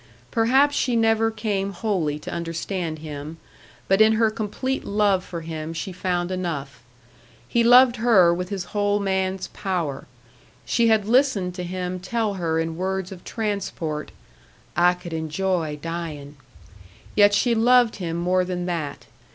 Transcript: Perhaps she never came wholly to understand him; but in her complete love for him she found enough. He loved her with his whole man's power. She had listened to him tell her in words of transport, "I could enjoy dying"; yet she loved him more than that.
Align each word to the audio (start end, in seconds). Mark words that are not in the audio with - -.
Perhaps 0.31 0.75
she 0.75 0.95
never 0.95 1.29
came 1.29 1.73
wholly 1.73 2.17
to 2.17 2.31
understand 2.33 2.97
him; 3.05 3.37
but 3.87 4.01
in 4.01 4.13
her 4.13 4.31
complete 4.31 4.83
love 4.83 5.23
for 5.23 5.41
him 5.41 5.73
she 5.73 5.91
found 5.91 6.31
enough. 6.31 6.81
He 7.47 7.63
loved 7.63 7.97
her 7.97 8.33
with 8.33 8.49
his 8.49 8.63
whole 8.73 8.99
man's 8.99 9.49
power. 9.49 10.07
She 10.65 10.87
had 10.87 11.05
listened 11.05 11.53
to 11.53 11.63
him 11.63 11.99
tell 11.99 12.33
her 12.33 12.57
in 12.59 12.77
words 12.77 13.11
of 13.11 13.23
transport, 13.23 14.09
"I 14.75 14.95
could 14.95 15.13
enjoy 15.13 15.77
dying"; 15.79 16.35
yet 17.13 17.35
she 17.35 17.53
loved 17.53 17.97
him 17.97 18.17
more 18.17 18.43
than 18.43 18.65
that. 18.65 19.05